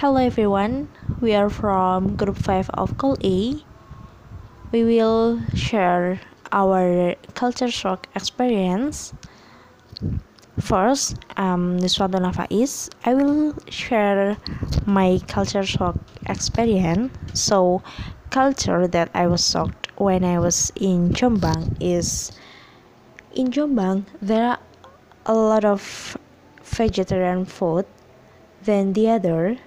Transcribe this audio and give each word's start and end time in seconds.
Hello 0.00 0.16
everyone, 0.16 0.88
we 1.20 1.34
are 1.34 1.50
from 1.50 2.16
group 2.16 2.38
5 2.38 2.70
of 2.70 2.96
Call 2.96 3.18
A. 3.22 3.62
We 4.72 4.82
will 4.82 5.42
share 5.54 6.18
our 6.50 7.16
culture 7.34 7.70
shock 7.70 8.08
experience. 8.14 9.12
First, 10.58 11.18
um, 11.36 11.76
Niswatu 11.78 12.16
Nafais. 12.16 12.88
I 13.04 13.12
will 13.12 13.52
share 13.68 14.38
my 14.86 15.20
culture 15.28 15.64
shock 15.64 15.96
experience. 16.26 17.12
So, 17.34 17.82
culture 18.30 18.88
that 18.88 19.10
I 19.12 19.26
was 19.26 19.46
shocked 19.50 19.88
when 19.96 20.24
I 20.24 20.38
was 20.38 20.72
in 20.76 21.10
Jombang 21.10 21.76
is 21.78 22.32
in 23.34 23.48
Jombang 23.52 24.06
there 24.22 24.46
are 24.48 24.60
a 25.26 25.34
lot 25.34 25.66
of 25.66 26.16
vegetarian 26.64 27.44
food 27.44 27.84
than 28.64 28.94
the 28.94 29.10
other 29.10 29.58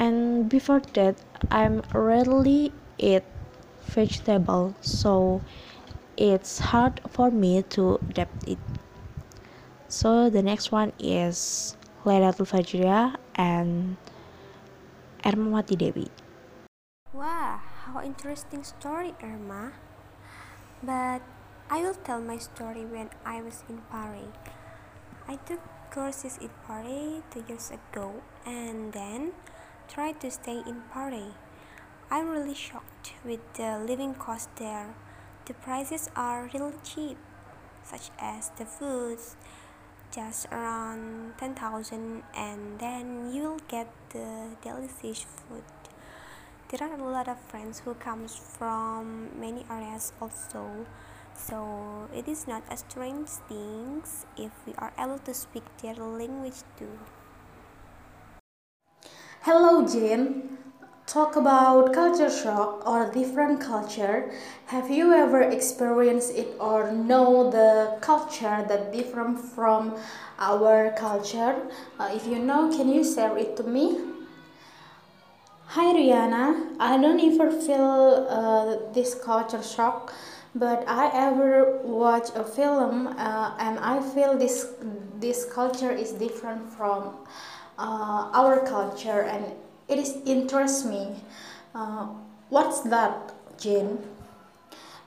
and 0.00 0.48
before 0.48 0.80
that 0.96 1.14
i'm 1.52 1.84
rarely 1.92 2.72
eat 2.96 3.22
vegetable 3.84 4.74
so 4.80 5.40
it's 6.16 6.58
hard 6.72 7.00
for 7.08 7.30
me 7.30 7.62
to 7.68 8.00
adapt 8.08 8.48
it 8.48 8.58
so 9.88 10.30
the 10.30 10.42
next 10.42 10.72
one 10.72 10.92
is 10.98 11.76
Lailatul 12.04 12.48
Fajriah 12.48 13.16
and 13.34 13.96
Ermawati 15.20 15.76
Dewi 15.76 16.08
Wow, 17.12 17.58
how 17.58 18.00
interesting 18.06 18.62
story, 18.62 19.18
Irma. 19.20 19.72
But 20.80 21.20
I 21.68 21.82
will 21.82 21.98
tell 22.06 22.22
my 22.22 22.38
story 22.38 22.86
when 22.86 23.10
I 23.26 23.42
was 23.42 23.66
in 23.68 23.82
Pare. 23.90 24.30
I 25.26 25.34
took 25.42 25.58
courses 25.90 26.38
in 26.38 26.54
Pare 26.64 27.20
two 27.34 27.42
years 27.50 27.74
ago 27.74 28.22
and 28.46 28.92
then 28.94 29.34
tried 29.90 30.20
to 30.20 30.30
stay 30.30 30.62
in 30.70 30.82
Pare. 30.94 31.34
I'm 32.12 32.28
really 32.30 32.54
shocked 32.54 33.14
with 33.24 33.40
the 33.54 33.82
living 33.82 34.14
cost 34.14 34.48
there. 34.54 34.94
The 35.46 35.54
prices 35.54 36.08
are 36.14 36.48
really 36.54 36.78
cheap, 36.84 37.18
such 37.82 38.10
as 38.20 38.50
the 38.56 38.64
foods, 38.64 39.34
just 40.14 40.46
around 40.52 41.34
10,000 41.38 42.22
and 42.36 42.78
then 42.78 43.32
you'll 43.34 43.58
get 43.66 43.90
the 44.10 44.54
delicious 44.62 45.26
food. 45.26 45.66
There 46.68 46.86
are 46.86 46.94
a 46.94 47.02
lot 47.02 47.26
of 47.26 47.40
friends 47.40 47.80
who 47.80 47.94
comes 47.94 48.36
from 48.36 49.30
many 49.40 49.66
areas 49.68 50.12
also. 50.22 50.86
So 51.34 52.08
it 52.14 52.28
is 52.28 52.46
not 52.46 52.62
a 52.70 52.76
strange 52.76 53.28
thing 53.50 54.04
if 54.38 54.52
we 54.66 54.74
are 54.78 54.92
able 54.96 55.18
to 55.18 55.34
speak 55.34 55.64
their 55.82 55.94
language 55.94 56.62
too. 56.78 56.94
Hello, 59.42 59.86
Jane. 59.86 60.56
Talk 61.06 61.34
about 61.34 61.92
culture 61.92 62.30
shock 62.30 62.86
or 62.86 63.10
different 63.12 63.60
culture. 63.60 64.30
Have 64.66 64.88
you 64.90 65.12
ever 65.12 65.42
experienced 65.42 66.32
it 66.36 66.54
or 66.60 66.92
know 66.92 67.50
the 67.50 67.98
culture 68.00 68.64
that 68.68 68.92
different 68.92 69.38
from 69.40 69.96
our 70.38 70.92
culture? 70.96 71.56
Uh, 71.98 72.10
if 72.14 72.26
you 72.26 72.38
know, 72.38 72.70
can 72.70 72.88
you 72.88 73.02
share 73.02 73.36
it 73.36 73.56
to 73.56 73.64
me? 73.64 73.98
Hi 75.74 75.92
Rihanna, 75.94 76.76
I 76.80 76.98
don't 76.98 77.20
ever 77.20 77.50
feel 77.50 78.26
uh, 78.28 78.92
this 78.92 79.14
culture 79.14 79.62
shock, 79.62 80.12
but 80.54 80.84
I 80.88 81.10
ever 81.14 81.78
watch 81.84 82.28
a 82.34 82.44
film 82.44 83.06
uh, 83.06 83.54
and 83.58 83.78
I 83.78 84.00
feel 84.00 84.36
this 84.36 84.66
this 85.20 85.44
culture 85.44 85.90
is 85.92 86.12
different 86.12 86.68
from 86.76 87.14
uh, 87.80 88.28
our 88.32 88.60
culture 88.66 89.22
and 89.22 89.44
it 89.88 89.98
is 89.98 90.18
interests 90.26 90.84
me. 90.84 91.16
Uh, 91.74 92.08
what's 92.50 92.80
that, 92.82 93.32
Jane? 93.58 93.98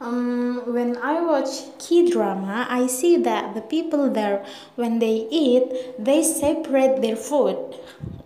Um, 0.01 0.73
when 0.73 0.97
I 0.97 1.21
watch 1.21 1.63
K-drama, 1.79 2.67
I 2.69 2.87
see 2.87 3.15
that 3.17 3.53
the 3.55 3.61
people 3.61 4.09
there, 4.09 4.43
when 4.75 4.99
they 4.99 5.27
eat, 5.31 5.71
they 5.97 6.21
separate 6.23 7.01
their 7.01 7.15
food. 7.15 7.57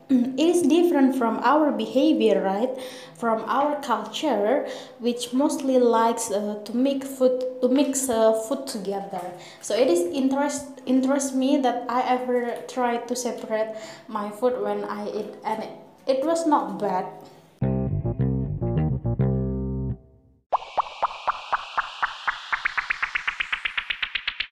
It 0.09 0.39
is 0.39 0.61
different 0.61 1.15
from 1.15 1.39
our 1.43 1.71
behavior, 1.71 2.41
right? 2.41 2.69
From 3.15 3.43
our 3.45 3.81
culture, 3.81 4.67
which 4.99 5.33
mostly 5.33 5.79
likes 5.79 6.31
uh, 6.31 6.61
to 6.63 6.75
make 6.75 7.03
food 7.03 7.43
to 7.61 7.67
mix 7.67 8.09
uh, 8.09 8.33
food 8.47 8.67
together. 8.67 9.21
So 9.61 9.75
it 9.75 9.87
is 9.87 10.01
interest 10.15 10.81
interest 10.85 11.35
me 11.35 11.57
that 11.57 11.85
I 11.89 12.01
ever 12.07 12.55
try 12.67 12.97
to 12.97 13.15
separate 13.15 13.75
my 14.07 14.29
food 14.29 14.61
when 14.61 14.83
I 14.85 15.09
eat, 15.09 15.35
and 15.43 15.63
it, 15.63 15.71
it 16.07 16.25
was 16.25 16.47
not 16.47 16.79
bad. 16.79 17.05